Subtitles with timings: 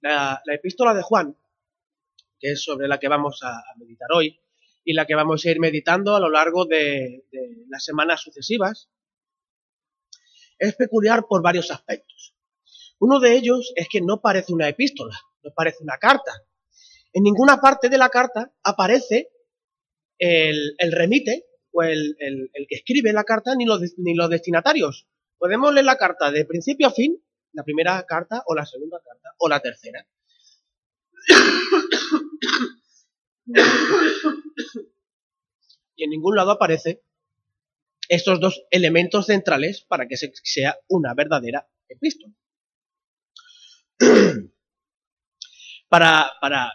[0.00, 1.36] la, epístola de Juan,
[2.38, 4.38] que es sobre la que vamos a, meditar hoy
[4.84, 7.26] y la que vamos a ir meditando a lo largo de,
[7.68, 8.90] las semanas sucesivas,
[10.58, 12.34] es peculiar por varios aspectos.
[12.98, 16.32] Uno de ellos es que no parece una epístola, no parece una carta.
[17.12, 19.30] En ninguna parte de la carta aparece
[20.18, 22.16] el, remite o el,
[22.68, 25.06] que escribe la carta ni los, ni los destinatarios.
[25.38, 27.22] Podemos leer la carta de principio a fin
[27.52, 30.06] la primera carta o la segunda carta o la tercera.
[35.96, 37.02] y en ningún lado aparece
[38.08, 42.34] estos dos elementos centrales para que sea una verdadera epístola.
[45.88, 46.72] para, para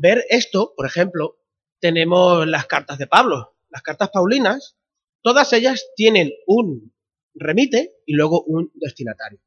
[0.00, 1.40] ver esto, por ejemplo,
[1.80, 3.56] tenemos las cartas de Pablo.
[3.68, 4.76] Las cartas paulinas,
[5.22, 6.94] todas ellas tienen un
[7.34, 9.40] remite y luego un destinatario.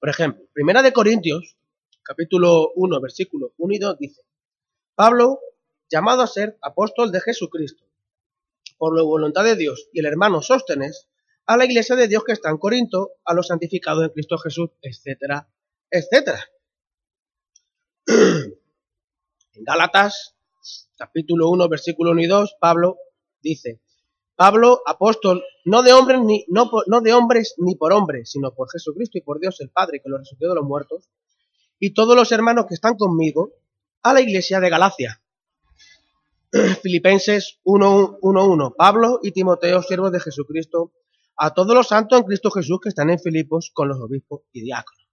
[0.00, 1.58] Por ejemplo, Primera de Corintios,
[2.02, 4.22] capítulo 1, versículo 1 y 2 dice,
[4.94, 5.40] Pablo,
[5.90, 7.84] llamado a ser apóstol de Jesucristo,
[8.78, 11.06] por la voluntad de Dios, y el hermano Sóstenes,
[11.44, 14.70] a la iglesia de Dios que está en Corinto, a los santificados en Cristo Jesús,
[14.80, 15.46] etcétera,
[15.90, 16.40] etcétera.
[19.52, 20.34] En Gálatas,
[20.96, 22.96] capítulo 1, versículo 1 y 2, Pablo
[23.42, 23.80] dice,
[24.40, 28.70] Pablo, apóstol, no de hombres ni, no, no de hombres ni por hombres, sino por
[28.70, 31.10] Jesucristo y por Dios el Padre que lo resucitó de los muertos,
[31.78, 33.52] y todos los hermanos que están conmigo,
[34.02, 35.22] a la iglesia de Galacia.
[36.82, 38.74] Filipenses 1.1.
[38.78, 40.94] Pablo y Timoteo, siervos de Jesucristo,
[41.36, 44.62] a todos los santos en Cristo Jesús que están en Filipos con los obispos y
[44.62, 45.06] diáconos.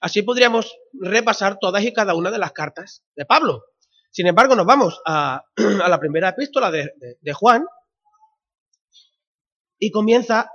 [0.00, 3.64] Así podríamos repasar todas y cada una de las cartas de Pablo.
[4.12, 7.66] Sin embargo, nos vamos a, la primera epístola de Juan,
[9.78, 10.50] y comienza,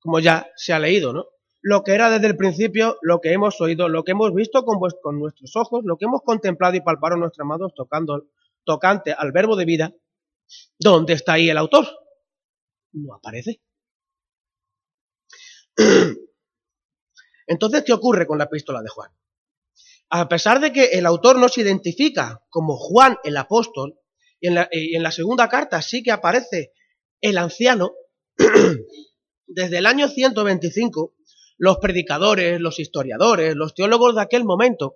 [0.00, 1.26] como ya se ha leído, ¿no?
[1.62, 4.78] Lo que era desde el principio, lo que hemos oído, lo que hemos visto con,
[5.02, 8.28] con nuestros ojos, lo que hemos contemplado y palpado nuestros amados tocando,
[8.64, 9.92] tocante al verbo de vida.
[10.78, 11.86] ¿Dónde está ahí el autor?
[12.92, 13.60] No aparece.
[17.46, 19.10] Entonces, ¿qué ocurre con la epístola de Juan?
[20.08, 23.98] A pesar de que el autor no se identifica como Juan el apóstol,
[24.40, 26.72] y en la, y en la segunda carta sí que aparece
[27.20, 27.92] el anciano,
[29.46, 31.14] Desde el año 125,
[31.58, 34.94] los predicadores, los historiadores, los teólogos de aquel momento,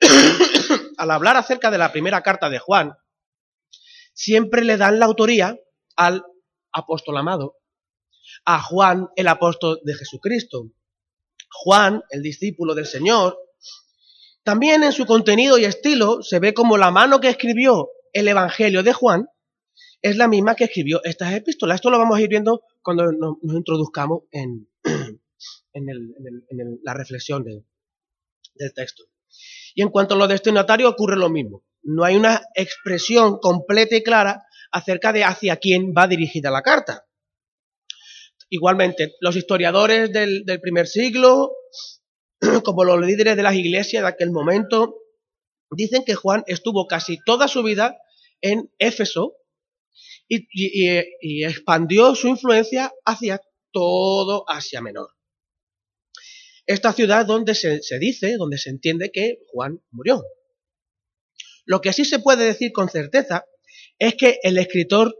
[0.96, 2.92] al hablar acerca de la primera carta de Juan,
[4.14, 5.58] siempre le dan la autoría
[5.96, 6.24] al
[6.72, 7.56] apóstol amado,
[8.44, 10.70] a Juan, el apóstol de Jesucristo,
[11.50, 13.38] Juan, el discípulo del Señor.
[14.42, 18.82] También en su contenido y estilo se ve como la mano que escribió el Evangelio
[18.82, 19.26] de Juan
[20.02, 21.76] es la misma que escribió estas epístolas.
[21.76, 24.68] Esto lo vamos a ir viendo cuando nos, introduzcamos en,
[26.82, 29.04] la reflexión del texto.
[29.74, 31.64] Y en cuanto a los destinatarios ocurre lo mismo.
[31.82, 37.06] No hay una expresión completa y clara acerca de hacia quién va dirigida la carta.
[38.50, 41.52] Igualmente, los historiadores del, del primer siglo,
[42.64, 44.96] como los líderes de las iglesias de aquel momento,
[45.70, 47.96] dicen que Juan estuvo casi toda su vida
[48.40, 49.36] en Éfeso,
[50.32, 55.10] y, expandió su influencia hacia todo Asia Menor.
[56.66, 60.22] Esta ciudad donde se, dice, donde se entiende que Juan murió.
[61.64, 63.44] Lo que sí se puede decir con certeza
[63.98, 65.16] es que el escritor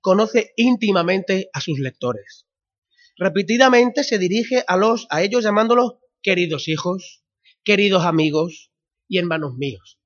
[0.00, 2.46] conoce íntimamente a sus lectores.
[3.18, 7.24] Repetidamente se dirige a los a ellos llamándolos queridos hijos,
[7.64, 8.70] queridos amigos
[9.08, 9.98] y hermanos míos.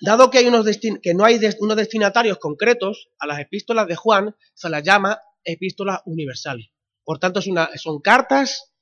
[0.00, 0.64] Dado que, hay unos
[1.02, 6.00] que no hay unos destinatarios concretos, a las epístolas de Juan se las llama epístolas
[6.04, 6.68] universales.
[7.04, 8.72] Por tanto, son cartas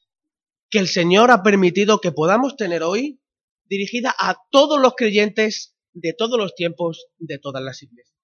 [0.68, 3.20] que el Señor ha permitido que podamos tener hoy
[3.66, 8.16] dirigidas a todos los creyentes de todos los tiempos, de todas las iglesias.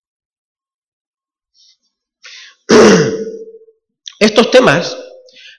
[4.19, 4.97] Estos temas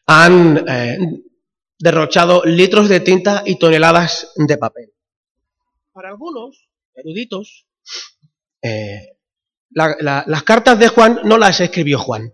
[0.06, 0.98] han eh,
[1.80, 4.94] derrochado litros de tinta y toneladas de papel.
[5.92, 7.66] Para algunos, eruditos,
[8.62, 9.18] eh,
[9.72, 12.34] las cartas de Juan no las escribió Juan.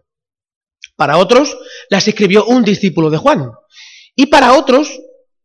[0.96, 1.58] Para otros
[1.90, 3.52] las escribió un discípulo de Juan.
[4.16, 5.00] Y para otros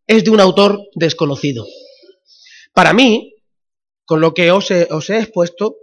[0.07, 1.65] es de un autor desconocido.
[2.73, 3.37] Para mí,
[4.05, 5.77] con lo que os he, expuesto,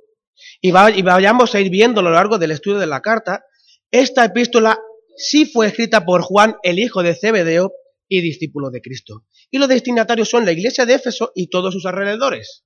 [0.59, 3.45] y, vayamos a ir viendo a lo largo del estudio de la carta,
[3.89, 4.77] esta epístola
[5.15, 7.71] sí fue escrita por Juan, el hijo de Zebedeo
[8.09, 9.25] y discípulo de Cristo.
[9.49, 12.65] Y los destinatarios son la iglesia de Éfeso y todos sus alrededores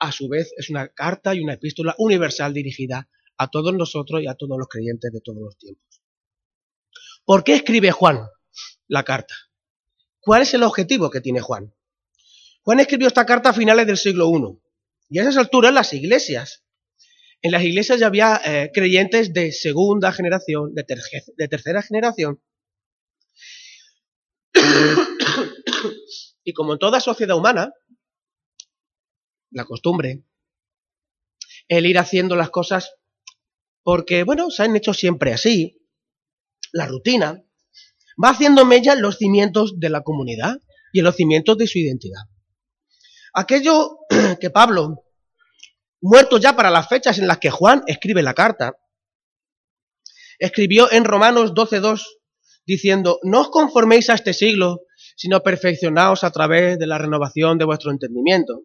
[0.00, 4.26] a su vez es una carta y una epístola universal dirigida a todos nosotros y
[4.26, 6.02] a todos los creyentes de todos los tiempos.
[7.24, 8.26] ¿Por qué escribe Juan
[8.88, 9.34] la carta?
[10.20, 11.74] ¿Cuál es el objetivo que tiene Juan?
[12.62, 14.58] Juan escribió esta carta a finales del siglo I.
[15.10, 16.64] Y a esas alturas las iglesias,
[17.42, 20.84] en las iglesias ya había eh, creyentes de segunda generación, de,
[21.36, 22.42] de tercera generación.
[26.44, 27.72] y como en toda sociedad humana,
[29.50, 30.24] la costumbre,
[31.68, 32.94] el ir haciendo las cosas
[33.82, 35.80] porque, bueno, se han hecho siempre así,
[36.72, 37.42] la rutina,
[38.22, 40.56] va haciendo mella en los cimientos de la comunidad
[40.92, 42.22] y los cimientos de su identidad.
[43.32, 43.98] Aquello
[44.40, 45.04] que Pablo,
[46.00, 48.76] muerto ya para las fechas en las que Juan escribe la carta,
[50.38, 52.04] escribió en Romanos 12.2
[52.66, 54.82] diciendo, no os conforméis a este siglo,
[55.16, 58.62] sino perfeccionaos a través de la renovación de vuestro entendimiento.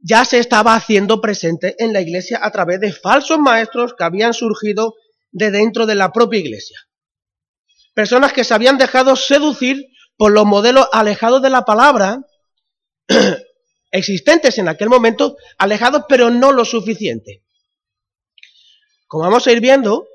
[0.00, 4.32] Ya se estaba haciendo presente en la iglesia a través de falsos maestros que habían
[4.32, 4.94] surgido
[5.32, 6.78] de dentro de la propia iglesia.
[7.94, 9.86] Personas que se habían dejado seducir
[10.16, 12.20] por los modelos alejados de la palabra
[13.90, 17.44] existentes en aquel momento, alejados pero no lo suficiente.
[19.06, 20.06] Como vamos a ir viendo,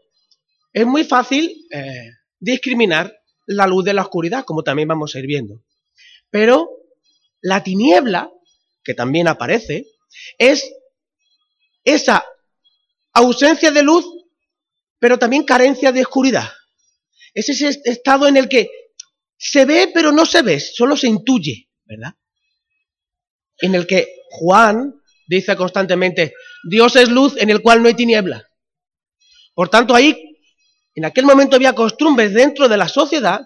[0.72, 2.10] es muy fácil eh,
[2.40, 3.14] discriminar
[3.46, 5.64] la luz de la oscuridad, como también vamos a ir viendo.
[6.30, 6.70] Pero
[7.42, 8.32] la tiniebla,
[8.84, 9.86] que también aparece,
[10.38, 10.72] es
[11.84, 12.26] esa
[13.14, 14.06] ausencia de luz,
[15.00, 16.50] pero también carencia de oscuridad.
[17.34, 18.70] Es ese estado en el que
[19.38, 22.14] se ve, pero no se ve, solo se intuye, ¿verdad?
[23.60, 24.94] En el que Juan
[25.28, 26.34] dice constantemente,
[26.70, 28.48] Dios es luz en el cual no hay tiniebla.
[29.54, 30.38] Por tanto, ahí
[30.96, 33.42] en aquel momento había costumbres dentro de la sociedad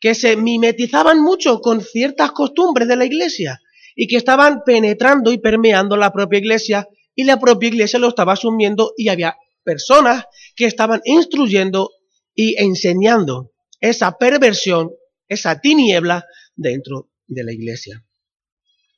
[0.00, 3.60] que se mimetizaban mucho con ciertas costumbres de la iglesia
[3.94, 8.32] y que estaban penetrando y permeando la propia iglesia y la propia iglesia lo estaba
[8.32, 10.24] asumiendo y había personas
[10.56, 11.90] que estaban instruyendo
[12.34, 14.90] y enseñando esa perversión,
[15.28, 16.24] esa tiniebla
[16.54, 18.04] dentro de la iglesia.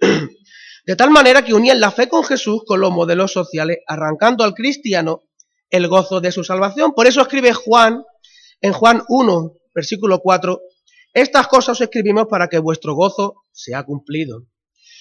[0.86, 4.52] De tal manera que unían la fe con Jesús con los modelos sociales, arrancando al
[4.52, 5.22] cristiano
[5.70, 6.92] el gozo de su salvación.
[6.92, 8.04] Por eso escribe Juan,
[8.60, 10.60] en Juan 1, versículo 4,
[11.14, 14.46] estas cosas os escribimos para que vuestro gozo sea cumplido.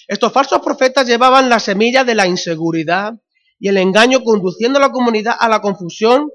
[0.08, 3.14] Estos falsos profetas llevaban la semilla de la inseguridad
[3.60, 6.30] y el engaño conduciendo a la comunidad a la confusión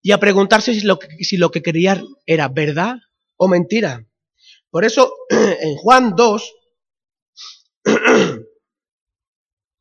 [0.00, 2.96] y a preguntarse si lo que, si querían era verdad
[3.36, 4.06] o mentira.
[4.70, 6.54] Por eso en Juan 2,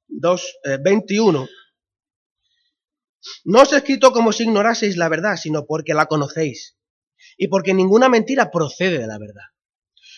[0.08, 1.48] 2, 21,
[3.46, 6.78] no os he escrito como si ignoraseis la verdad, sino porque la conocéis,
[7.38, 9.44] y porque ninguna mentira procede de la verdad.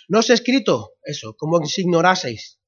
[0.08, 2.59] No os he escrito eso, como si ignoraseis.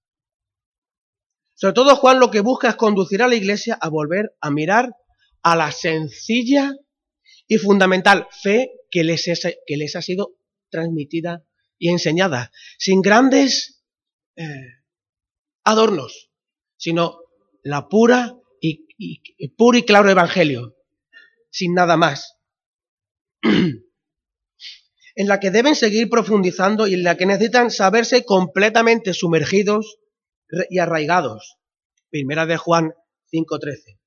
[1.61, 4.95] Sobre todo Juan lo que busca es conducir a la iglesia a volver a mirar
[5.43, 6.73] a la sencilla
[7.47, 9.25] y fundamental fe que les,
[9.67, 10.33] que les ha sido
[10.71, 11.45] transmitida
[11.77, 13.83] y enseñada, sin grandes
[14.37, 14.79] eh,
[15.63, 16.31] adornos,
[16.77, 17.19] sino
[17.61, 18.87] la pura y,
[19.49, 20.75] puro y claro evangelio,
[21.51, 22.39] sin nada más,
[23.43, 23.83] en
[25.15, 29.99] la que deben seguir profundizando y en la que necesitan saberse completamente sumergidos
[30.69, 31.57] y arraigados.
[32.09, 32.93] Primera de Juan
[33.31, 33.99] 5:13.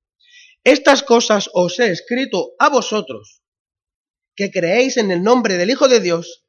[0.62, 3.42] Estas cosas os he escrito a vosotros,
[4.34, 6.44] que creéis en el nombre del Hijo de Dios,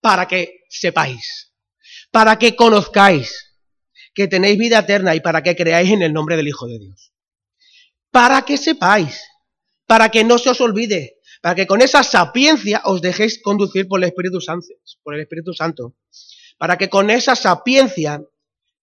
[0.00, 1.52] para que sepáis,
[2.10, 3.46] para que conozcáis
[4.14, 7.12] que tenéis vida eterna y para que creáis en el nombre del Hijo de Dios.
[8.10, 9.22] Para que sepáis,
[9.86, 14.00] para que no se os olvide, para que con esa sapiencia os dejéis conducir por
[14.00, 14.68] el Espíritu Santo,
[15.02, 15.96] por el Espíritu Santo,
[16.56, 18.22] para que con esa sapiencia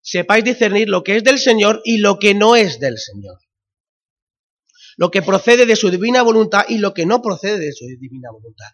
[0.03, 3.39] sepáis discernir lo que es del Señor y lo que no es del Señor.
[4.97, 8.29] Lo que procede de su divina voluntad y lo que no procede de su divina
[8.31, 8.67] voluntad.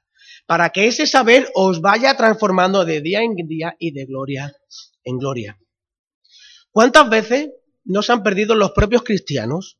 [0.45, 4.53] Para que ese saber os vaya transformando de día en día y de gloria
[5.03, 5.57] en gloria.
[6.71, 7.49] ¿Cuántas veces
[7.85, 9.79] nos han perdido los propios cristianos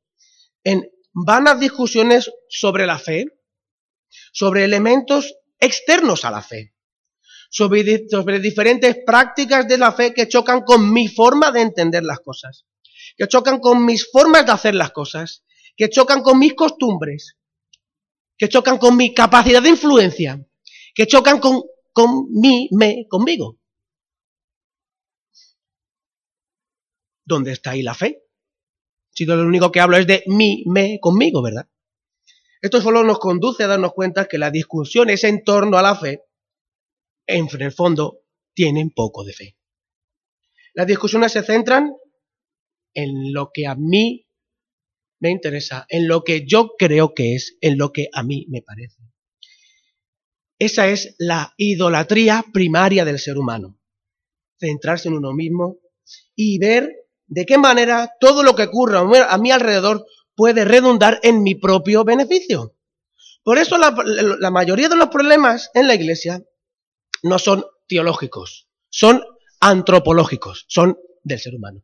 [0.63, 3.25] en vanas discusiones sobre la fe,
[4.32, 6.74] sobre elementos externos a la fe,
[7.50, 7.84] sobre,
[8.39, 12.65] diferentes prácticas de la fe que chocan con mi forma de entender las cosas,
[13.18, 15.44] que chocan con mis formas de hacer las cosas,
[15.75, 17.38] que chocan con mis costumbres,
[18.38, 20.46] que chocan con mi capacidad de influencia,
[20.96, 23.60] que chocan con, con mí, me, conmigo.
[27.29, 28.24] ¿dónde está ahí la fe?
[29.12, 31.70] Si lo único que hablo es de mí, me, conmigo, ¿verdad?
[32.62, 36.24] Esto solo nos conduce a darnos cuenta que las discusiones en torno a la fe,
[37.29, 38.21] en el fondo,
[38.53, 39.57] tienen poco de fe.
[40.74, 41.93] Las discusiones se centran
[42.93, 44.27] en lo que a mí
[45.19, 48.62] me interesa, en lo que yo creo que es, en lo que a mí me
[48.62, 48.98] parece.
[50.57, 53.79] Esa es la idolatría primaria del ser humano.
[54.59, 55.77] Centrarse en uno mismo
[56.36, 56.89] y ver
[57.27, 60.05] de qué manera todo lo que ocurre a mi alrededor
[60.36, 62.75] puede redundar en mi propio beneficio.
[63.43, 66.43] Por eso la, mayoría de los problemas en la iglesia
[67.24, 69.24] no son teológicos, son
[69.60, 71.84] antropológicos, son del ser humano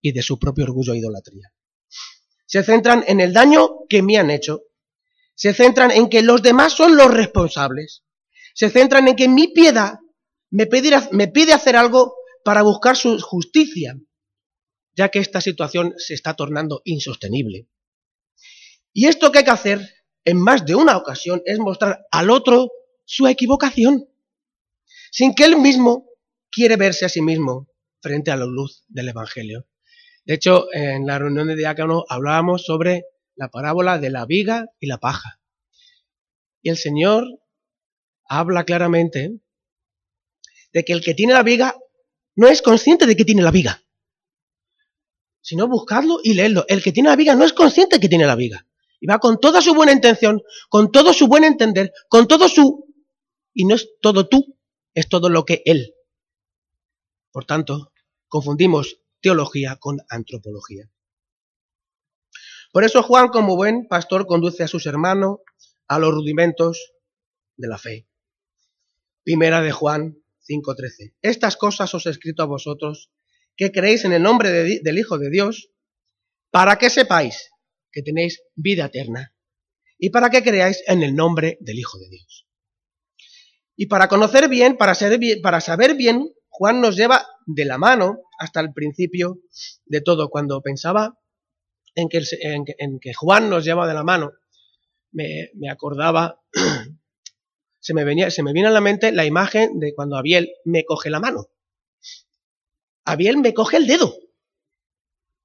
[0.00, 1.52] y de su propio orgullo e idolatría.
[2.46, 4.62] Se centran en el daño que me han hecho,
[5.34, 8.04] se centran en que los demás son los responsables,
[8.54, 9.98] se centran en que mi piedad
[10.50, 10.68] me
[11.12, 12.14] me pide hacer algo
[12.44, 13.98] para buscar su justicia,
[14.94, 17.68] ya que esta situación se está tornando insostenible.
[18.92, 19.80] Y esto que hay que hacer
[20.24, 22.70] en más de una ocasión es mostrar al otro
[23.04, 24.08] su equivocación,
[25.16, 26.10] sin que él mismo
[26.50, 27.70] quiere verse a sí mismo
[28.02, 29.66] frente a la luz del Evangelio.
[30.26, 33.04] De hecho, en la reunión de diácono hablábamos sobre
[33.34, 35.40] la parábola de la viga y la paja.
[36.60, 37.24] Y el Señor
[38.28, 39.40] habla claramente
[40.74, 41.74] de que el que tiene la viga
[42.34, 43.82] no es consciente de que tiene la viga.
[45.40, 46.66] Sino buscarlo y leerlo.
[46.68, 48.66] El que tiene la viga no es consciente de que tiene la viga.
[49.00, 52.84] Y va con toda su buena intención, con todo su buen entender, con todo su...
[53.54, 54.55] Y no es todo tú,
[54.96, 55.94] es todo lo que él.
[57.30, 57.92] Por tanto,
[58.28, 60.90] confundimos teología con antropología.
[62.72, 65.40] Por eso Juan, como buen pastor, conduce a sus hermanos
[65.86, 66.94] a los rudimentos
[67.56, 68.08] de la fe.
[69.22, 71.14] Primera de Juan 5:13.
[71.20, 73.10] Estas cosas os he escrito a vosotros
[73.54, 75.70] que creéis en el nombre del Hijo de Dios,
[76.50, 77.50] para que sepáis
[77.92, 79.34] que tenéis vida eterna
[79.98, 82.46] y para que creáis en el nombre del Hijo de Dios.
[83.76, 84.94] Y para conocer bien, para,
[85.42, 89.38] para saber bien, Juan nos lleva de la mano hasta el principio
[89.84, 90.30] de todo.
[90.30, 91.18] Cuando pensaba
[91.94, 92.22] en que,
[92.78, 94.32] en que Juan nos lleva de la mano,
[95.12, 96.40] me, me acordaba
[97.86, 100.84] se me, venía, se me viene a la mente la imagen de cuando Abiel me
[100.84, 101.46] coge la mano.
[103.04, 104.12] Abiel me coge el dedo.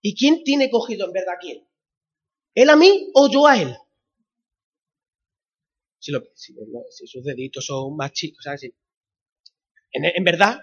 [0.02, 1.68] ¿Y quién tiene cogido en verdad quién?
[2.56, 3.78] ¿Él a mí o yo a él?
[6.02, 8.64] Si, sus deditos son más chicos, ¿sabes?
[9.92, 10.60] En, en, verdad,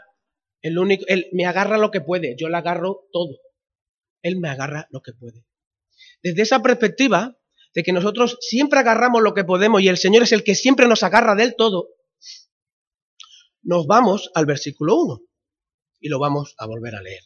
[0.62, 3.38] el único, él me agarra lo que puede, yo le agarro todo.
[4.22, 5.44] Él me agarra lo que puede.
[6.22, 7.38] Desde esa perspectiva,
[7.74, 10.88] de que nosotros siempre agarramos lo que podemos y el Señor es el que siempre
[10.88, 11.90] nos agarra del todo,
[13.62, 15.20] nos vamos al versículo 1
[16.00, 17.22] y lo vamos a volver a leer.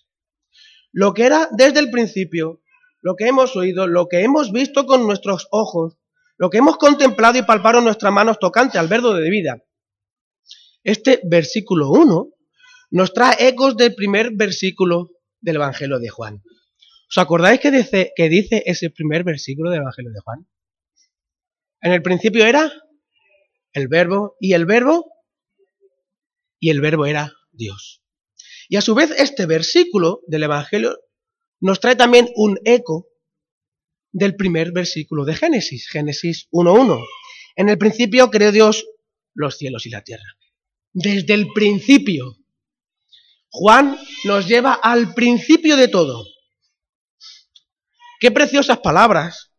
[0.90, 2.62] Lo que era desde el principio,
[3.00, 5.97] lo que hemos oído, lo que hemos visto con nuestros ojos,
[6.39, 9.62] lo que hemos contemplado y palpado en nuestras manos tocante al verbo de vida.
[10.83, 12.29] Este versículo 1
[12.91, 15.11] nos trae ecos del primer versículo
[15.41, 16.43] del Evangelio de Juan.
[17.09, 20.49] ¿Os acordáis que dice, que dice ese primer versículo del Evangelio de Juan?
[21.81, 22.73] En el principio era
[23.73, 25.07] el verbo y el verbo
[26.59, 28.03] y el verbo era Dios.
[28.69, 30.97] Y a su vez este versículo del Evangelio
[31.61, 33.09] nos trae también un eco
[34.12, 37.02] del primer versículo de Génesis, Génesis 1.1.
[37.57, 38.87] En el principio creó Dios
[39.35, 40.37] los cielos y la tierra.
[40.92, 42.37] Desde el principio.
[43.50, 46.25] Juan nos lleva al principio de todo.
[48.21, 49.50] Qué preciosas palabras.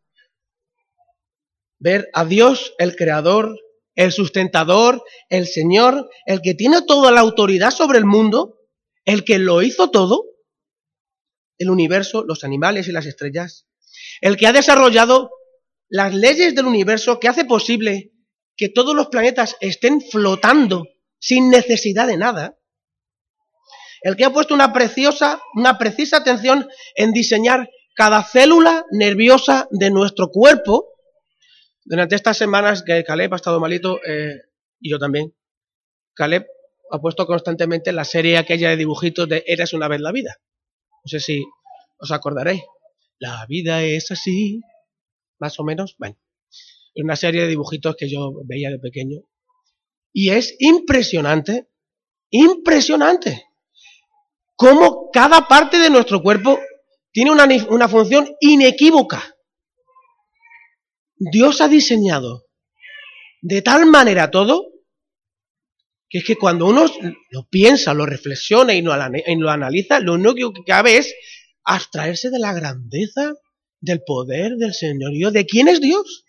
[1.79, 3.59] Ver a Dios, el Creador,
[3.95, 8.57] el sustentador, el Señor, el que tiene toda la autoridad sobre el mundo,
[9.05, 10.23] el que lo hizo todo,
[11.57, 13.67] el universo, los animales y las estrellas,
[14.21, 15.31] el que ha desarrollado
[15.89, 18.11] las leyes del universo que hace posible
[18.55, 20.85] que todos los planetas estén flotando
[21.19, 22.57] sin necesidad de nada,
[24.01, 29.91] el que ha puesto una preciosa, una precisa atención en diseñar cada célula nerviosa de
[29.91, 30.89] nuestro cuerpo.
[31.85, 34.41] Durante estas semanas que Caleb ha estado malito, eh,
[34.79, 35.33] y yo también,
[36.13, 36.45] Caleb
[36.91, 40.37] ha puesto constantemente la serie aquella de dibujitos de Eres una vez la vida.
[41.03, 41.43] No sé si
[41.97, 42.61] os acordaréis.
[43.19, 44.61] La vida es así,
[45.39, 45.95] más o menos.
[45.97, 46.17] Bueno,
[46.93, 49.21] es una serie de dibujitos que yo veía de pequeño.
[50.11, 51.69] Y es impresionante,
[52.29, 53.45] impresionante,
[54.55, 56.59] cómo cada parte de nuestro cuerpo
[57.11, 59.35] tiene una, función inequívoca.
[61.15, 62.45] Dios ha diseñado
[63.41, 64.69] de tal manera todo
[66.09, 66.85] que es que cuando uno
[67.31, 71.15] lo piensa, lo reflexiona y lo, analiza, lo único que cabe es
[71.63, 73.33] abstraerse de la grandeza,
[73.79, 76.25] del poder, del señorío, de quién es Dios.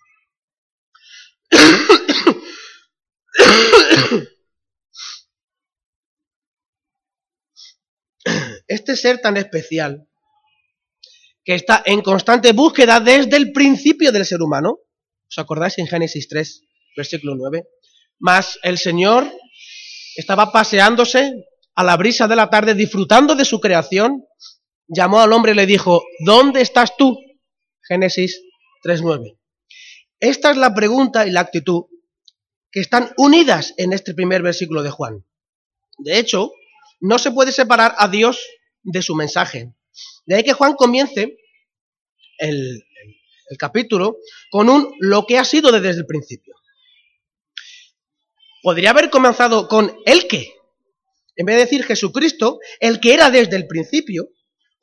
[8.67, 10.09] Este ser tan especial
[11.45, 14.79] que está en constante búsqueda desde el principio del ser humano.
[15.29, 16.63] ¿Os acordáis en Génesis 3,
[16.97, 17.69] versículo 9?
[18.19, 19.31] Mas el Señor
[20.17, 24.25] estaba paseándose a la brisa de la tarde, disfrutando de su creación,
[24.89, 27.19] llamó al hombre y le dijo, ¿dónde estás tú?
[27.83, 28.43] Génesis
[28.85, 29.39] 3.9.
[30.21, 31.85] Esta es la pregunta y la actitud
[32.71, 35.25] que están unidas en este primer versículo de Juan.
[35.99, 36.53] De hecho,
[37.01, 38.45] no se puede separar a Dios
[38.83, 39.75] de su mensaje.
[40.27, 41.37] De ahí que Juan comience
[42.39, 42.85] el,
[43.51, 44.17] el capítulo
[44.51, 46.55] con un lo que ha sido desde el principio.
[48.63, 50.55] Podría haber comenzado con el que.
[51.37, 54.31] En vez de decir Jesucristo, el que era desde el principio,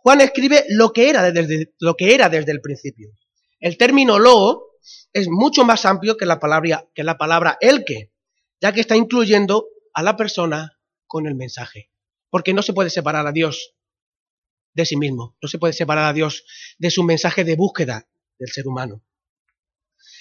[0.03, 3.11] Juan escribe lo que era desde, lo que era desde el principio.
[3.59, 4.71] El término lo
[5.13, 8.11] es mucho más amplio que la palabra, que la palabra el que,
[8.59, 11.91] ya que está incluyendo a la persona con el mensaje.
[12.29, 13.75] Porque no se puede separar a Dios
[14.73, 16.45] de sí mismo, no se puede separar a Dios
[16.79, 18.07] de su mensaje de búsqueda
[18.39, 19.03] del ser humano.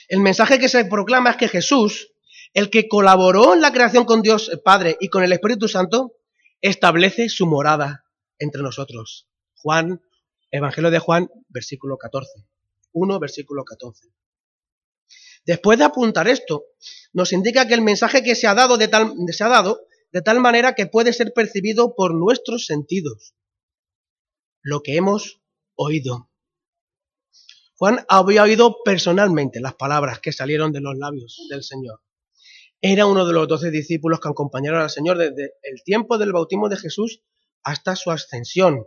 [0.08, 2.12] El mensaje que se proclama es que Jesús,
[2.52, 6.16] el que colaboró en la creación con Dios Padre y con el Espíritu Santo,
[6.60, 8.04] establece su morada
[8.38, 9.29] entre nosotros.
[9.62, 10.02] Juan,
[10.50, 12.44] Evangelio de Juan, versículo 14.
[12.92, 14.08] 1, versículo 14.
[15.46, 16.64] Después de apuntar esto,
[17.12, 19.80] nos indica que el mensaje que se ha dado de tal, se ha dado
[20.12, 23.34] de tal manera que puede ser percibido por nuestros sentidos.
[24.62, 25.40] Lo que hemos
[25.76, 26.30] oído.
[27.76, 32.00] Juan había oído personalmente las palabras que salieron de los labios del Señor.
[32.82, 36.68] Era uno de los doce discípulos que acompañaron al Señor desde el tiempo del bautismo
[36.68, 37.22] de Jesús
[37.62, 38.84] hasta su ascensión.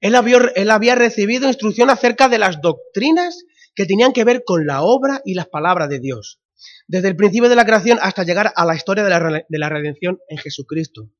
[0.00, 5.22] Él había, recibido instrucción acerca de las doctrinas que tenían que ver con la obra
[5.24, 6.40] y las palabras de Dios,
[6.86, 9.68] desde el principio de la creación hasta llegar a la historia de la, de la
[9.68, 11.10] redención en Jesucristo.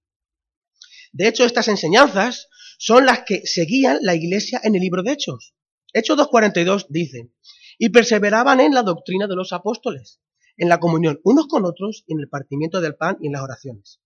[1.13, 5.55] De hecho, estas enseñanzas son las que seguían la iglesia en el libro de Hechos.
[5.93, 7.31] Hechos 2.42 dice,
[7.79, 10.21] y perseveraban en la doctrina de los apóstoles,
[10.57, 14.01] en la comunión unos con otros, en el partimiento del pan y en las oraciones.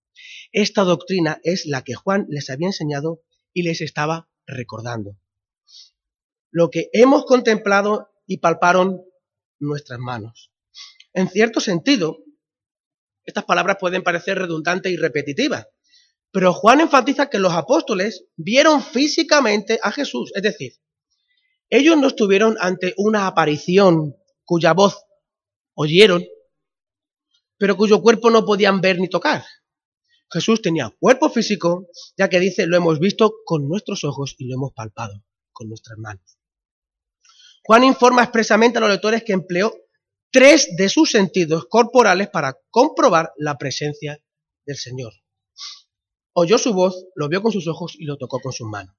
[0.53, 3.23] Esta doctrina es la que Juan les había enseñado
[3.53, 5.17] y les estaba recordando.
[6.51, 9.03] Lo que hemos contemplado y palparon
[9.59, 10.53] nuestras manos.
[11.13, 12.19] En cierto sentido,
[13.25, 15.67] estas palabras pueden parecer redundantes y repetitivas,
[16.31, 20.73] pero Juan enfatiza que los apóstoles vieron físicamente a Jesús, es decir,
[21.71, 25.05] ellos no estuvieron ante una aparición cuya voz
[25.75, 26.25] oyeron,
[27.59, 29.45] pero cuyo cuerpo no podían ver ni tocar.
[30.31, 34.57] Jesús tenía cuerpo físico, ya que dice, lo hemos visto con nuestros ojos y lo
[34.57, 36.39] hemos palpado con nuestras manos.
[37.65, 39.73] Juan informa expresamente a los lectores que empleó
[40.31, 44.23] tres de sus sentidos corporales para comprobar la presencia
[44.67, 45.13] del Señor.
[46.33, 48.95] Oyó su voz, lo vio con sus ojos y lo tocó con sus manos.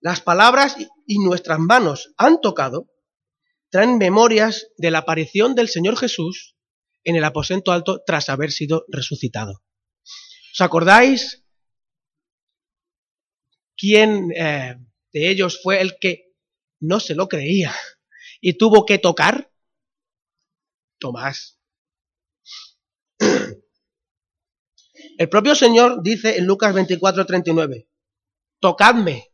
[0.00, 2.88] Las palabras y nuestras manos han tocado
[3.70, 6.57] traen memorias de la aparición del Señor Jesús
[7.04, 9.62] en el aposento alto tras haber sido resucitado.
[10.52, 11.44] ¿Os acordáis
[13.76, 14.76] quién eh,
[15.12, 16.34] de ellos fue el que
[16.80, 17.74] no se lo creía
[18.40, 19.52] y tuvo que tocar?
[20.98, 21.60] Tomás.
[25.18, 27.88] El propio Señor dice en Lucas 24, 39,
[28.60, 29.32] tocadme.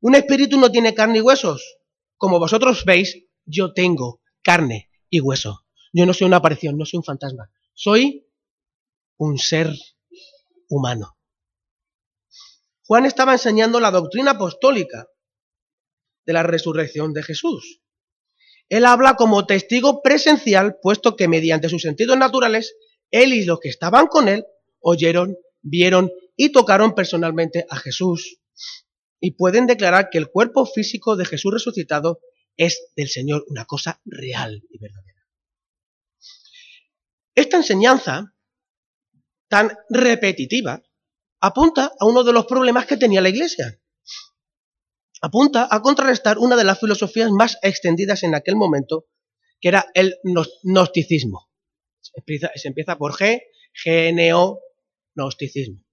[0.00, 1.78] Un espíritu no tiene carne y huesos.
[2.16, 5.61] Como vosotros veis, yo tengo carne y hueso.
[5.92, 7.50] Yo no soy una aparición, no soy un fantasma.
[7.74, 8.26] Soy
[9.18, 9.70] un ser
[10.68, 11.16] humano.
[12.86, 15.06] Juan estaba enseñando la doctrina apostólica
[16.26, 17.80] de la resurrección de Jesús.
[18.68, 22.74] Él habla como testigo presencial, puesto que mediante sus sentidos naturales,
[23.10, 24.46] él y los que estaban con él
[24.80, 28.38] oyeron, vieron y tocaron personalmente a Jesús.
[29.20, 32.20] Y pueden declarar que el cuerpo físico de Jesús resucitado
[32.56, 35.11] es del Señor una cosa real y verdadera.
[37.34, 38.34] Esta enseñanza
[39.48, 40.82] tan repetitiva
[41.40, 43.78] apunta a uno de los problemas que tenía la iglesia
[45.22, 49.06] apunta a contrarrestar una de las filosofías más extendidas en aquel momento,
[49.60, 51.48] que era el gnosticismo.
[52.00, 53.40] Se empieza, por G,
[53.84, 54.58] GNO,
[55.14, 55.84] gnosticismo.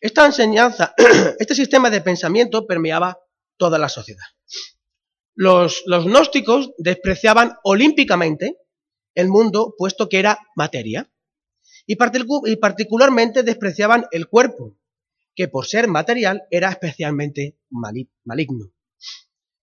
[0.00, 0.94] Esta enseñanza,
[1.38, 3.18] este sistema de pensamiento permeaba
[3.58, 4.24] toda la sociedad.
[5.34, 8.56] Los, los gnósticos despreciaban olímpicamente
[9.14, 11.10] el mundo puesto que era materia
[11.86, 14.78] y particularmente despreciaban el cuerpo,
[15.34, 18.72] que por ser material era especialmente maligno.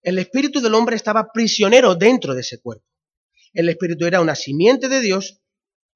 [0.01, 2.85] El espíritu del hombre estaba prisionero dentro de ese cuerpo.
[3.53, 5.41] El espíritu era una simiente de Dios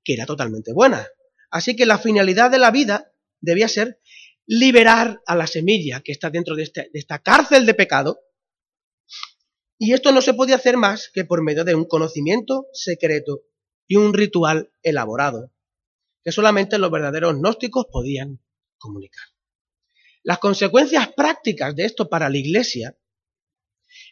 [0.04, 1.08] que era totalmente buena.
[1.50, 4.00] Así que la finalidad de la vida debía ser
[4.46, 8.20] liberar a la semilla que está dentro de, este, de esta cárcel de pecado.
[9.84, 13.42] Y esto no se podía hacer más que por medio de un conocimiento secreto
[13.88, 15.52] y un ritual elaborado
[16.24, 18.40] que solamente los verdaderos gnósticos podían
[18.78, 19.24] comunicar.
[20.22, 22.96] Las consecuencias prácticas de esto para la Iglesia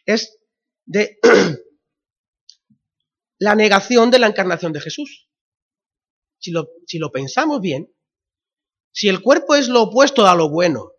[0.06, 0.40] es
[0.86, 1.20] de
[3.38, 5.30] la negación de la encarnación de Jesús.
[6.40, 7.94] Si lo, si lo pensamos bien,
[8.90, 10.94] si el cuerpo es lo opuesto a lo bueno,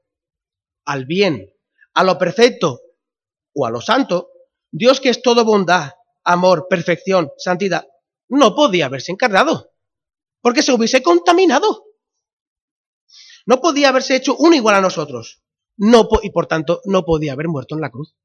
[0.86, 1.54] al bien,
[1.94, 2.80] a lo perfecto
[3.54, 4.31] o a lo santo,
[4.72, 5.92] Dios que es todo bondad,
[6.24, 7.88] amor, perfección, santidad,
[8.30, 9.74] no podía haberse encarnado,
[10.42, 11.86] porque se hubiese contaminado.
[13.46, 15.42] No podía haberse hecho uno igual a nosotros.
[15.78, 18.16] No, y por tanto no podía haber muerto en la cruz.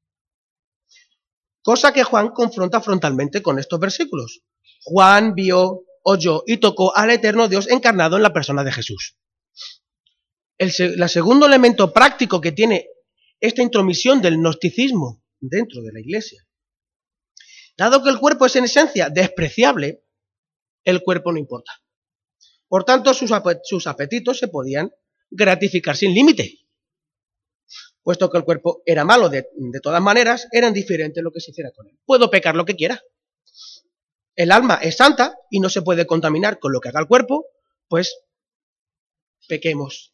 [1.61, 4.41] Cosa que Juan confronta frontalmente con estos versículos.
[4.83, 9.17] Juan vio, oyó y tocó al eterno Dios encarnado en la persona de Jesús.
[10.57, 12.87] El, segundo elemento práctico que tiene
[13.39, 16.43] esta intromisión del gnosticismo dentro de la iglesia.
[17.77, 20.03] Dado que el cuerpo es en esencia despreciable,
[20.83, 21.71] el cuerpo no importa.
[22.67, 24.91] Por tanto, sus, apetitos se podían
[25.29, 26.59] gratificar sin límite.
[28.01, 31.51] Puesto que el cuerpo era malo de, de todas maneras, era indiferente lo que se
[31.51, 31.99] hiciera con él.
[32.05, 33.01] Puedo pecar lo que quiera.
[34.35, 37.47] El alma es santa y no se puede contaminar con lo que haga el cuerpo,
[37.87, 38.17] pues
[39.47, 40.13] pequemos.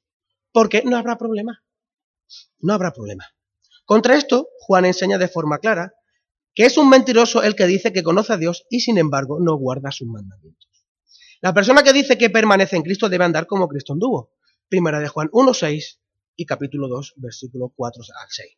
[0.51, 1.63] Porque no habrá problema.
[2.59, 3.25] No habrá problema.
[3.86, 5.93] Contra esto, Juan enseña de forma clara
[6.56, 9.58] que es un mentiroso el que dice que conoce a Dios y sin embargo no
[9.58, 10.69] guarda sus mandamientos.
[11.41, 14.34] La persona que dice que permanece en Cristo debe andar como Cristo anduvo.
[14.69, 16.00] Primera de Juan 1.6
[16.36, 18.58] y capítulo 2, versículo 4 al 6.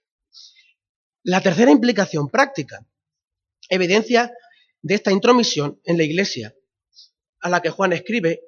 [1.24, 2.86] La tercera implicación práctica,
[3.70, 4.32] evidencia
[4.82, 6.54] de esta intromisión en la iglesia
[7.40, 8.42] a la que Juan escribe,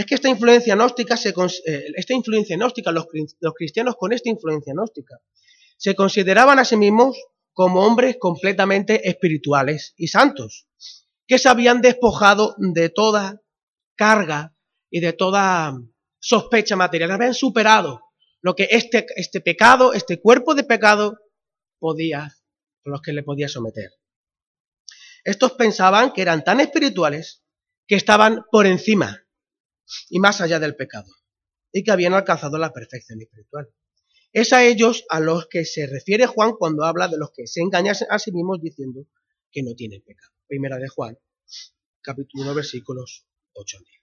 [0.00, 3.06] es que esta influencia gnóstica, eh, esta influencia gnóstica los,
[3.40, 5.18] los cristianos con esta influencia gnóstica,
[5.76, 7.18] se consideraban a sí mismos
[7.52, 10.66] como hombres completamente espirituales y santos,
[11.26, 13.42] que se habían despojado de toda
[13.94, 14.56] carga
[14.90, 15.78] y de toda
[16.18, 18.00] sospecha material, habían superado
[18.40, 21.18] lo que este, este pecado, este cuerpo de pecado
[21.78, 22.36] podía,
[22.84, 23.90] los que le podía someter.
[25.24, 27.42] Estos pensaban que eran tan espirituales
[27.86, 29.26] que estaban por encima
[30.08, 31.10] y más allá del pecado
[31.72, 33.68] y que habían alcanzado la perfección espiritual.
[34.32, 37.60] Es a ellos a los que se refiere Juan cuando habla de los que se
[37.60, 39.06] engañan a sí mismos diciendo
[39.50, 40.32] que no tienen pecado.
[40.46, 41.18] Primera de Juan,
[42.00, 44.00] capítulo 1, versículos 8 al 10.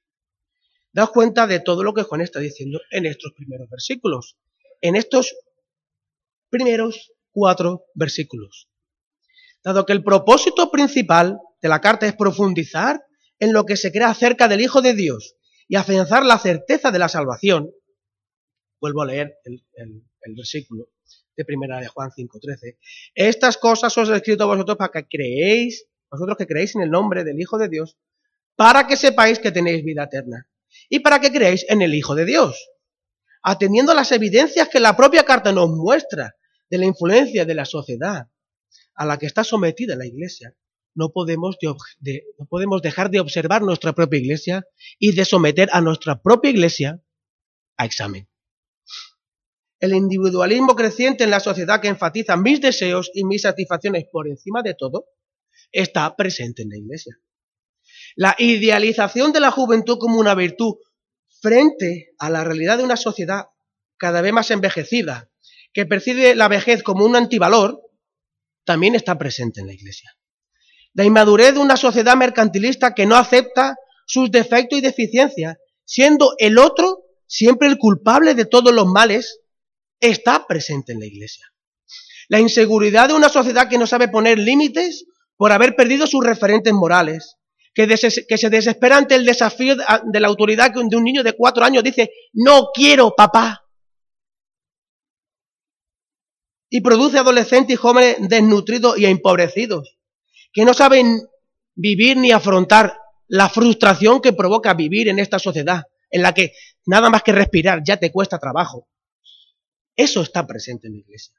[0.91, 4.37] Daos cuenta de todo lo que Juan está diciendo en estos primeros versículos,
[4.81, 5.35] en estos
[6.49, 8.69] primeros cuatro versículos.
[9.63, 13.01] Dado que el propósito principal de la carta es profundizar
[13.39, 15.36] en lo que se crea acerca del Hijo de Dios
[15.67, 17.71] y afianzar la certeza de la salvación,
[18.79, 20.89] vuelvo a leer el, el versículo
[21.35, 22.77] de primera de Juan 5.13.
[23.15, 26.89] Estas cosas os he escrito a vosotros para que creéis, vosotros que creéis en el
[26.89, 27.97] nombre del Hijo de Dios,
[28.55, 30.49] para que sepáis que tenéis vida eterna
[30.89, 32.69] y para que creéis en el Hijo de Dios.
[33.43, 36.35] Atendiendo a las evidencias que la propia carta nos muestra
[36.69, 38.27] de la influencia de la sociedad
[38.95, 40.53] a la que está sometida la Iglesia,
[40.97, 46.21] no podemos, no podemos dejar de observar nuestra propia Iglesia y de someter a nuestra
[46.21, 47.01] propia Iglesia
[47.77, 48.27] a examen.
[49.79, 54.63] El individualismo creciente en la sociedad que enfatiza mis deseos y mis satisfacciones por encima
[54.63, 55.05] de todo
[55.71, 57.15] está presente en la Iglesia.
[58.15, 60.77] La idealización de la juventud como una virtud
[61.41, 63.49] frente a la realidad de una sociedad
[63.97, 65.29] cada vez más envejecida,
[65.73, 67.81] que percibe la vejez como un antivalor,
[68.63, 70.17] también está presente en la Iglesia.
[70.97, 73.75] La inmadurez de una sociedad mercantilista que no acepta
[74.07, 75.55] sus defectos y deficiencias,
[75.85, 79.41] siendo el otro siempre el culpable de todos los males
[79.99, 81.45] está presente en la iglesia.
[82.29, 85.05] La inseguridad de una sociedad que no sabe poner límites
[85.35, 87.35] por haber perdido sus referentes morales,
[87.75, 91.83] que, se desespera ante el desafío de, la autoridad de un niño de cuatro años
[91.83, 93.61] dice, no quiero papá.
[96.71, 99.96] Y produce adolescentes y jóvenes desnutridos y empobrecidos,
[100.57, 101.21] que no saben
[101.75, 106.53] vivir ni afrontar la frustración que provoca vivir en esta sociedad, en la que
[106.87, 108.87] nada más que respirar ya te cuesta trabajo,
[109.95, 111.35] eso está presente en la iglesia.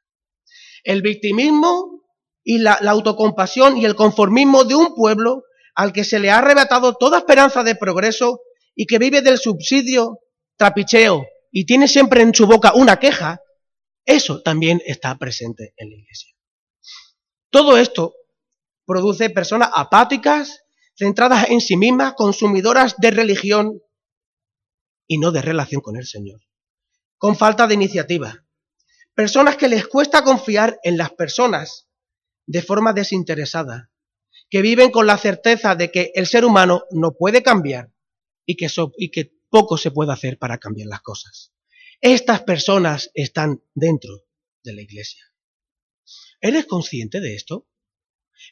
[0.84, 2.04] El victimismo
[2.44, 5.42] y la, autocompasión y el conformismo de un pueblo
[5.74, 8.42] al que se le ha arrebatado toda esperanza de progreso
[8.76, 10.20] y que vive del subsidio
[10.56, 13.40] trapicheo y tiene siempre en su boca una queja,
[14.04, 16.32] eso también está presente en la iglesia.
[17.50, 18.14] Todo esto
[18.88, 20.64] produce personas apáticas,
[20.96, 23.80] centradas en sí mismas, consumidoras de religión
[25.06, 26.40] y no de relación con el Señor,
[27.18, 28.48] con falta de iniciativa,
[29.18, 31.88] Personas que les cuesta confiar en las personas
[32.46, 33.90] de forma desinteresada,
[34.48, 37.92] que viven con la certeza de que el ser humano no puede cambiar
[38.46, 41.52] y que, y que poco se puede hacer para cambiar las cosas.
[42.00, 44.24] Estas personas están dentro
[44.62, 45.24] de la iglesia.
[46.40, 47.67] ¿Eres consciente de esto?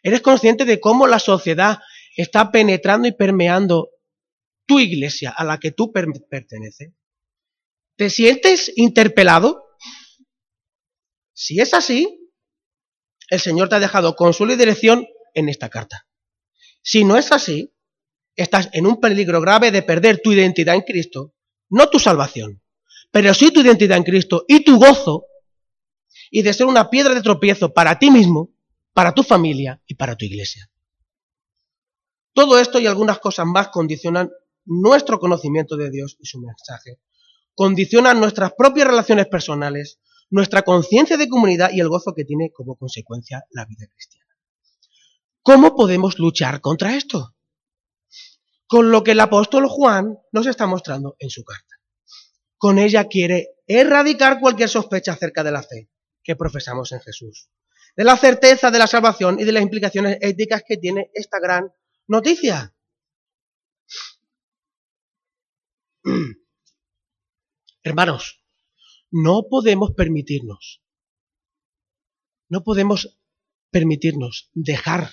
[0.02, 1.78] ¿Eres consciente de cómo la sociedad
[2.16, 3.90] está penetrando y permeando
[4.66, 6.92] tu iglesia a la que tú perteneces?
[7.96, 9.64] ¿Te sientes interpelado?
[11.32, 12.30] Si es así,
[13.28, 16.06] el Señor te ha dejado consuelo y dirección en esta carta.
[16.82, 17.74] Si no es así,
[18.36, 21.34] estás en un peligro grave de perder tu identidad en Cristo,
[21.68, 22.62] no tu salvación,
[23.10, 25.26] pero sí tu identidad en Cristo y tu gozo,
[26.30, 28.55] y de ser una piedra de tropiezo para ti mismo,
[28.96, 30.70] para tu familia y para tu iglesia.
[32.32, 34.30] Todo esto y algunas cosas más condicionan
[34.64, 36.98] nuestro conocimiento de Dios y su mensaje,
[37.54, 42.76] condicionan nuestras propias relaciones personales, nuestra conciencia de comunidad y el gozo que tiene como
[42.76, 44.34] consecuencia la vida cristiana.
[45.42, 47.36] ¿Cómo podemos luchar contra esto?
[48.66, 51.74] Con lo que el apóstol Juan nos está mostrando en su carta.
[52.56, 55.90] Con ella quiere erradicar cualquier sospecha acerca de la fe
[56.24, 57.50] que profesamos en Jesús,
[57.96, 61.72] de la certeza de la salvación y de las implicaciones éticas que tiene esta gran
[62.06, 62.76] noticia.
[67.82, 68.44] Hermanos,
[69.10, 70.82] no podemos permitirnos,
[72.48, 73.18] no podemos
[73.70, 75.10] permitirnos dejar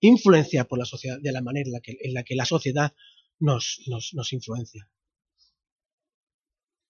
[0.00, 2.94] influencia por la sociedad de la manera en la que, la, sociedad
[3.38, 4.88] nos, nos, influencia.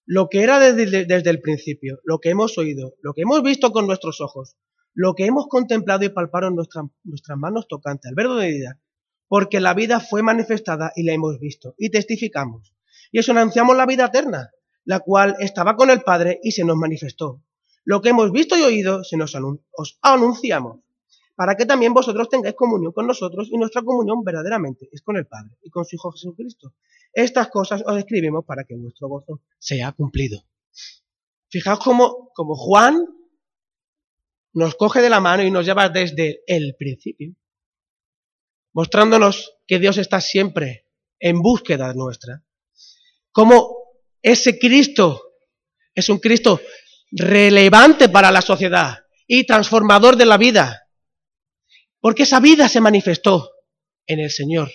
[0.05, 3.71] Lo que era desde, desde, el principio, lo que hemos oído, lo que hemos visto
[3.71, 4.57] con nuestros ojos,
[4.93, 8.79] lo que hemos contemplado y palpado en nuestras manos tocantes al verbo de vida,
[9.27, 12.73] porque la vida fue manifestada y la hemos visto, y testificamos.
[13.11, 14.51] Y eso anunciamos la vida eterna,
[14.85, 17.41] la cual estaba con el Padre y se nos manifestó.
[17.85, 20.79] Lo que hemos visto y oído se nos os anunciamos,
[21.35, 25.25] para que también vosotros tengáis comunión con nosotros y nuestra comunión verdaderamente es con el
[25.25, 26.73] Padre y con su Hijo Jesucristo.
[27.11, 30.43] Estas cosas os escribimos para que vuestro gozo sea cumplido.
[31.49, 33.05] Fijaos cómo, como Juan
[34.53, 37.35] nos coge de la mano y nos lleva desde el principio,
[38.73, 40.87] mostrándonos que Dios está siempre
[41.19, 42.43] en búsqueda nuestra.
[43.31, 43.75] Cómo
[44.21, 45.21] ese Cristo
[45.95, 46.61] es un Cristo
[47.11, 50.87] relevante para la sociedad y transformador de la vida.
[51.99, 53.51] Porque esa vida se manifestó
[54.05, 54.71] en el Señor.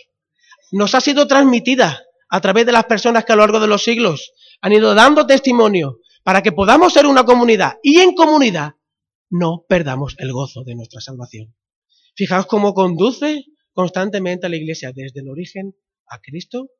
[0.72, 3.82] Nos ha sido transmitida a través de las personas que a lo largo de los
[3.84, 8.74] siglos han ido dando testimonio para que podamos ser una comunidad y en comunidad
[9.30, 11.54] no perdamos el gozo de nuestra salvación.
[12.14, 16.70] Fijaos cómo conduce constantemente a la iglesia desde el origen a Cristo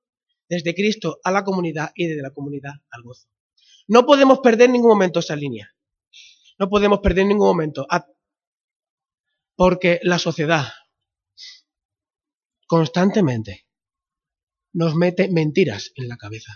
[0.49, 3.29] desde Cristo a la comunidad y desde la comunidad al gozo.
[3.87, 5.75] No podemos perder ningún momento esa línea.
[6.59, 7.87] No podemos perder ningún momento.
[9.55, 10.67] Porque la sociedad
[12.67, 13.67] constantemente
[14.73, 16.53] nos mete mentiras en la cabeza.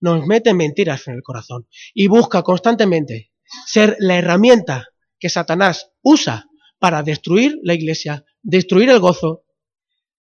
[0.00, 1.68] Nos mete mentiras en el corazón.
[1.94, 3.32] Y busca constantemente
[3.66, 4.88] ser la herramienta
[5.18, 6.46] que Satanás usa
[6.78, 9.44] para destruir la iglesia, destruir el gozo.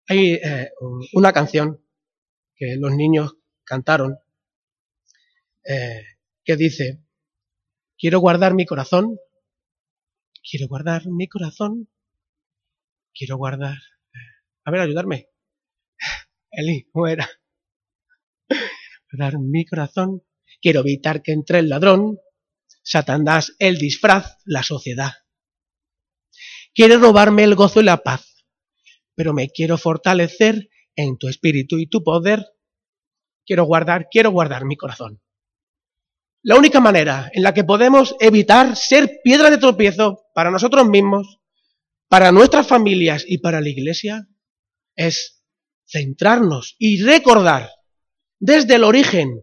[0.08, 0.72] Hay eh,
[1.14, 1.84] una canción
[2.56, 4.18] que los niños cantaron,
[5.64, 6.04] eh,
[6.44, 7.04] que dice,
[7.98, 9.20] quiero guardar mi corazón,
[10.50, 11.90] quiero guardar mi corazón,
[13.14, 13.76] quiero guardar...
[13.76, 14.34] Eh,
[14.64, 15.30] a ver, ayudarme.
[16.52, 17.30] Eli, ¿cómo era?
[19.12, 20.24] Guardar mi corazón,
[20.62, 22.20] quiero evitar que entre el ladrón,
[22.89, 25.12] Satanás, el disfraz, la sociedad.
[26.73, 28.45] Quiere robarme el gozo y la paz,
[29.13, 32.45] pero me quiero fortalecer en tu espíritu y tu poder,
[33.45, 35.21] quiero guardar, quiero guardar mi corazón.
[36.43, 41.41] La única manera en la que podemos evitar ser piedra de tropiezo para nosotros mismos,
[42.08, 44.30] para nuestras familias y para la iglesia
[44.95, 45.43] es
[45.86, 47.69] centrarnos y recordar
[48.39, 49.41] desde el origen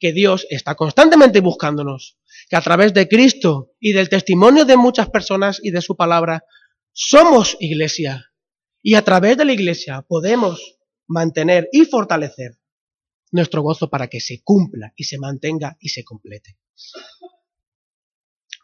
[0.00, 5.10] que Dios está constantemente buscándonos, que a través de Cristo y del testimonio de muchas
[5.10, 6.42] personas y de su palabra
[6.92, 8.32] somos iglesia.
[8.82, 12.58] Y a través de la iglesia podemos mantener y fortalecer
[13.30, 16.58] nuestro gozo para que se cumpla y se mantenga y se complete.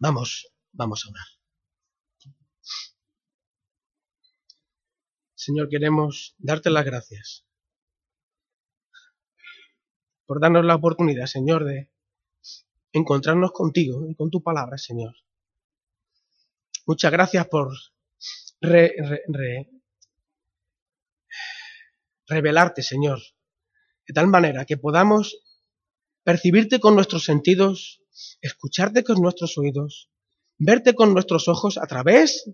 [0.01, 1.27] Vamos, vamos a orar.
[5.35, 7.46] Señor, queremos darte las gracias
[10.27, 11.91] por darnos la oportunidad, Señor, de
[12.93, 15.15] encontrarnos contigo y con tu palabra, Señor.
[16.87, 17.73] Muchas gracias por
[22.29, 23.21] revelarte, Señor,
[24.07, 25.39] de tal manera que podamos
[26.25, 28.03] percibirte con nuestros sentidos,
[28.41, 30.11] escucharte con nuestros oídos,
[30.59, 32.51] verte con nuestros ojos a través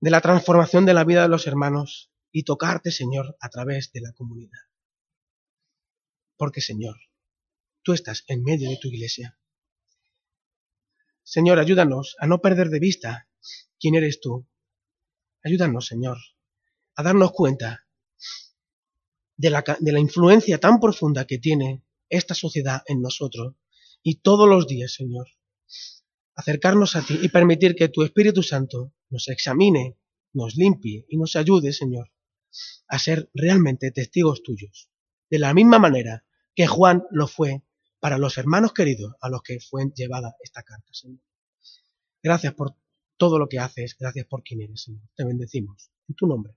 [0.00, 4.00] de la transformación de la vida de los hermanos y tocarte, Señor, a través de
[4.02, 4.60] la comunidad.
[6.36, 6.96] Porque, Señor,
[7.82, 9.38] tú estás en medio de tu iglesia.
[11.22, 13.28] Señor, ayúdanos a no perder de vista
[13.80, 14.46] quién eres tú.
[15.42, 16.18] Ayúdanos, Señor,
[16.94, 17.86] a darnos cuenta
[19.36, 23.54] de la, de la influencia tan profunda que tiene esta sociedad en nosotros
[24.02, 25.26] y todos los días, Señor,
[26.34, 29.98] acercarnos a ti y permitir que tu Espíritu Santo nos examine,
[30.32, 32.12] nos limpie y nos ayude, Señor,
[32.88, 34.90] a ser realmente testigos tuyos.
[35.30, 36.25] De la misma manera
[36.56, 37.62] que Juan lo fue
[38.00, 41.20] para los hermanos queridos a los que fue llevada esta carta, Señor.
[42.22, 42.74] Gracias por
[43.16, 45.02] todo lo que haces, gracias por quien eres, Señor.
[45.14, 45.90] Te bendecimos.
[46.08, 46.54] En tu nombre.